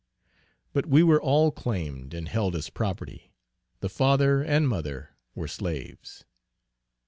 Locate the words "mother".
4.67-5.11